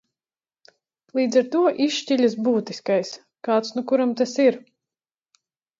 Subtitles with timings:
[1.19, 3.15] Līdz ar to izšķiļas būtiskais.
[3.49, 4.63] Kāds nu kuram tas ir.